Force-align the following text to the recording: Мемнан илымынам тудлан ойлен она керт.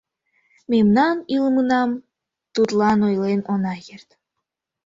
Мемнан 0.71 1.15
илымынам 1.35 1.89
тудлан 2.53 2.99
ойлен 3.07 3.39
она 3.53 3.75
керт. 3.85 4.09